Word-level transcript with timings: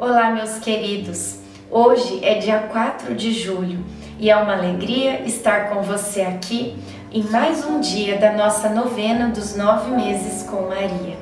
Olá, 0.00 0.30
meus 0.30 0.58
queridos. 0.58 1.40
Hoje 1.70 2.24
é 2.24 2.38
dia 2.38 2.60
4 2.72 3.14
de 3.14 3.34
julho 3.34 3.84
e 4.18 4.30
é 4.30 4.36
uma 4.38 4.54
alegria 4.54 5.20
estar 5.26 5.68
com 5.68 5.82
você 5.82 6.22
aqui 6.22 6.74
em 7.12 7.22
mais 7.24 7.66
um 7.66 7.80
dia 7.80 8.16
da 8.16 8.32
nossa 8.32 8.70
novena 8.70 9.28
dos 9.28 9.54
nove 9.54 9.90
meses 9.90 10.42
com 10.44 10.70
Maria. 10.70 11.18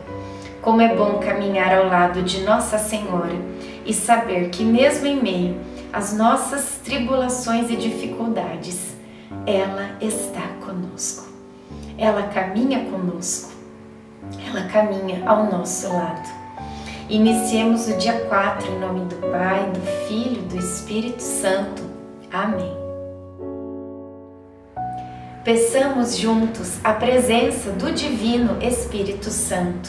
Como 0.63 0.81
é 0.81 0.95
bom 0.95 1.19
caminhar 1.19 1.77
ao 1.77 1.89
lado 1.89 2.23
de 2.23 2.43
Nossa 2.43 2.79
Senhora 2.79 3.35
e 3.85 3.93
saber 3.93 4.51
que, 4.51 4.63
mesmo 4.63 5.09
em 5.09 5.21
meio 5.21 5.61
às 5.93 6.17
nossas 6.17 6.79
tribulações 6.85 7.69
e 7.71 7.75
dificuldades, 7.75 8.97
ela 9.45 9.91
está 10.01 10.47
conosco. 10.65 11.27
Ela 11.99 12.29
caminha 12.29 12.85
conosco. 12.85 13.51
Ela 14.47 14.69
caminha 14.69 15.29
ao 15.29 15.51
nosso 15.51 15.89
lado. 15.89 16.38
Iniciemos 17.11 17.89
o 17.89 17.97
dia 17.97 18.21
4 18.27 18.71
em 18.71 18.79
nome 18.81 19.07
do 19.07 19.17
Pai, 19.17 19.71
do 19.73 19.81
Filho 20.07 20.43
e 20.43 20.45
do 20.45 20.59
Espírito 20.59 21.23
Santo. 21.23 21.83
Amém. 22.31 22.77
Peçamos 25.43 26.19
juntos 26.19 26.79
a 26.85 26.93
presença 26.93 27.71
do 27.71 27.91
Divino 27.93 28.63
Espírito 28.63 29.31
Santo. 29.31 29.89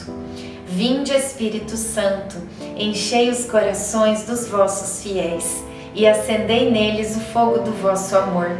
Vinde, 0.66 1.12
Espírito 1.12 1.76
Santo, 1.76 2.36
enchei 2.74 3.28
os 3.28 3.44
corações 3.44 4.24
dos 4.24 4.48
vossos 4.48 5.02
fiéis 5.02 5.62
e 5.94 6.06
acendei 6.06 6.70
neles 6.70 7.16
o 7.16 7.20
fogo 7.20 7.58
do 7.58 7.72
vosso 7.82 8.16
amor. 8.16 8.56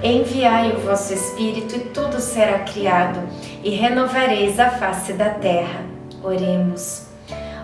Enviai 0.00 0.70
o 0.70 0.78
vosso 0.78 1.12
Espírito 1.12 1.74
e 1.74 1.80
tudo 1.80 2.20
será 2.20 2.60
criado, 2.60 3.18
e 3.64 3.70
renovareis 3.70 4.60
a 4.60 4.70
face 4.70 5.12
da 5.14 5.30
terra. 5.30 5.84
Oremos. 6.22 7.05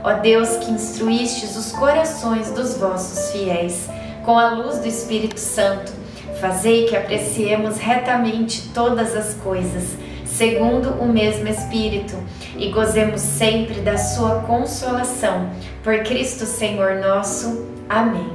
Ó 0.04 0.14
Deus 0.14 0.56
que 0.56 0.70
instruístes 0.70 1.56
os 1.56 1.70
corações 1.72 2.50
dos 2.50 2.76
vossos 2.76 3.30
fiéis 3.30 3.88
com 4.24 4.36
a 4.36 4.50
luz 4.50 4.78
do 4.78 4.88
Espírito 4.88 5.38
Santo, 5.38 5.92
fazei 6.40 6.86
que 6.86 6.96
apreciemos 6.96 7.78
retamente 7.78 8.68
todas 8.74 9.16
as 9.16 9.34
coisas, 9.34 9.96
segundo 10.24 10.90
o 11.00 11.06
mesmo 11.06 11.46
Espírito, 11.48 12.16
e 12.56 12.68
gozemos 12.70 13.20
sempre 13.20 13.80
da 13.80 13.96
sua 13.96 14.40
consolação. 14.40 15.50
Por 15.84 16.02
Cristo 16.02 16.46
Senhor 16.46 16.96
nosso. 16.96 17.66
Amém. 17.88 18.30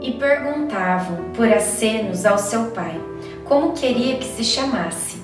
E 0.00 0.12
perguntavam 0.12 1.30
por 1.34 1.50
acenos 1.52 2.24
ao 2.24 2.38
seu 2.38 2.70
pai 2.70 2.98
como 3.44 3.72
queria 3.72 4.16
que 4.16 4.24
se 4.24 4.44
chamasse. 4.44 5.19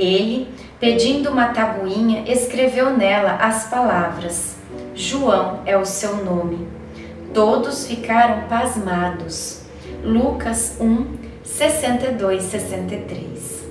Ele, 0.00 0.48
Pedindo 0.80 1.28
uma 1.28 1.48
tabuinha, 1.48 2.24
escreveu 2.26 2.88
nela 2.96 3.32
as 3.32 3.68
palavras: 3.68 4.56
João 4.94 5.58
é 5.66 5.76
o 5.76 5.84
seu 5.84 6.24
nome. 6.24 6.66
Todos 7.34 7.86
ficaram 7.86 8.48
pasmados. 8.48 9.60
Lucas 10.02 10.78
1, 10.80 11.06
62, 11.44 12.44
63. 12.44 13.68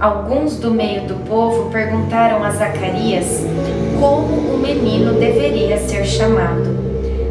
Alguns 0.00 0.56
do 0.56 0.72
meio 0.72 1.02
do 1.02 1.14
povo 1.28 1.70
perguntaram 1.70 2.42
a 2.42 2.50
Zacarias 2.50 3.42
como 4.00 4.52
o 4.52 4.58
menino 4.58 5.14
deveria 5.14 5.78
ser 5.78 6.04
chamado. 6.04 6.76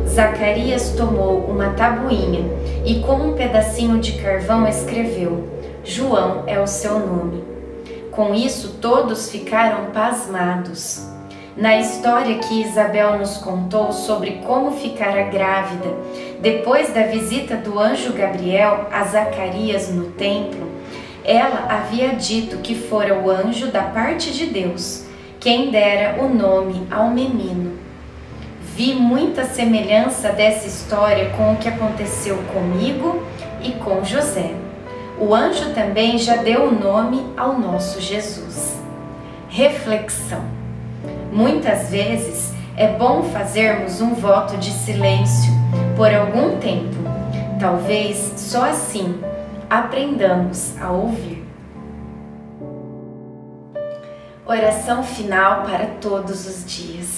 Zacarias 0.08 0.92
tomou 0.92 1.40
uma 1.40 1.72
tabuinha 1.72 2.46
e 2.86 3.02
com 3.02 3.16
um 3.16 3.34
pedacinho 3.34 4.00
de 4.00 4.14
carvão 4.14 4.66
escreveu: 4.66 5.50
João 5.84 6.44
é 6.48 6.58
o 6.58 6.66
seu 6.66 6.98
nome. 6.98 7.56
Com 8.16 8.34
isso, 8.34 8.78
todos 8.82 9.30
ficaram 9.30 9.92
pasmados. 9.92 11.06
Na 11.58 11.78
história 11.78 12.40
que 12.40 12.62
Isabel 12.62 13.18
nos 13.18 13.36
contou 13.38 13.92
sobre 13.92 14.42
como 14.46 14.72
ficara 14.72 15.24
grávida 15.24 15.94
depois 16.40 16.94
da 16.94 17.04
visita 17.04 17.58
do 17.58 17.78
anjo 17.78 18.14
Gabriel 18.14 18.88
a 18.90 19.04
Zacarias 19.04 19.90
no 19.90 20.12
templo, 20.12 20.72
ela 21.26 21.68
havia 21.70 22.16
dito 22.16 22.60
que 22.60 22.74
fora 22.74 23.20
o 23.20 23.30
anjo 23.30 23.68
da 23.68 23.84
parte 23.84 24.32
de 24.32 24.46
Deus 24.46 25.06
quem 25.38 25.70
dera 25.70 26.24
o 26.24 26.30
nome 26.30 26.88
ao 26.90 27.10
menino. 27.10 27.78
Vi 28.62 28.94
muita 28.94 29.44
semelhança 29.44 30.30
dessa 30.30 30.68
história 30.68 31.32
com 31.32 31.52
o 31.52 31.58
que 31.58 31.68
aconteceu 31.68 32.38
comigo 32.54 33.22
e 33.62 33.74
com 33.74 34.06
José 34.06 34.65
o 35.20 35.34
anjo 35.34 35.74
também 35.74 36.18
já 36.18 36.38
deu 36.38 36.66
o 36.66 36.72
nome 36.72 37.26
ao 37.38 37.58
nosso 37.58 38.02
Jesus. 38.02 38.76
Reflexão. 39.50 40.44
Muitas 41.32 41.90
vezes 41.90 42.54
é 42.76 42.88
bom 42.88 43.24
fazermos 43.24 44.02
um 44.02 44.14
voto 44.14 44.58
de 44.58 44.72
silêncio 44.72 45.54
por 45.96 46.14
algum 46.14 46.58
tempo. 46.60 46.96
Talvez 47.60 48.34
só 48.36 48.66
assim 48.66 49.22
aprendamos 49.70 50.80
a 50.82 50.92
ouvir. 50.92 51.46
Oração 54.46 55.04
final 55.04 55.64
para 55.64 55.86
todos 56.02 56.46
os 56.46 56.66
dias. 56.66 57.18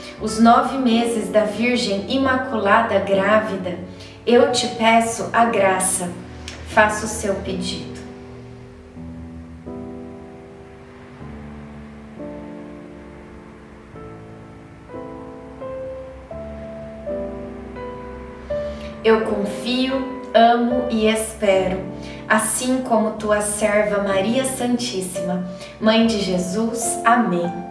os 0.21 0.39
nove 0.39 0.77
meses 0.77 1.29
da 1.29 1.45
Virgem 1.45 2.05
Imaculada 2.13 2.99
Grávida, 2.99 3.79
eu 4.25 4.51
te 4.51 4.67
peço 4.67 5.29
a 5.33 5.45
graça, 5.45 6.09
faça 6.67 7.05
o 7.05 7.09
seu 7.09 7.35
pedido. 7.35 7.99
Eu 19.03 19.21
confio, 19.21 20.21
amo 20.35 20.85
e 20.91 21.07
espero, 21.07 21.79
assim 22.29 22.83
como 22.83 23.13
tua 23.13 23.41
serva 23.41 24.03
Maria 24.03 24.45
Santíssima, 24.45 25.43
Mãe 25.79 26.05
de 26.05 26.19
Jesus. 26.19 26.99
Amém. 27.03 27.70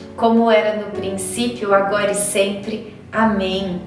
como 0.21 0.51
era 0.51 0.75
no 0.75 0.91
princípio, 0.91 1.73
agora 1.73 2.11
e 2.11 2.15
sempre. 2.15 2.95
Amém. 3.11 3.81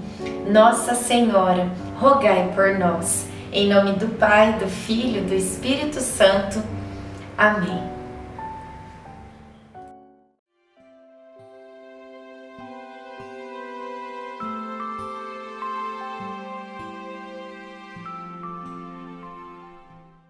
Nossa 0.50 0.96
Senhora, 0.96 1.68
rogai 1.96 2.50
por 2.56 2.76
nós. 2.76 3.28
Em 3.52 3.68
nome 3.68 3.92
do 3.92 4.08
Pai, 4.18 4.54
do 4.54 4.66
Filho 4.66 5.22
do 5.22 5.32
Espírito 5.32 6.00
Santo. 6.00 6.60
Amém. 7.38 7.80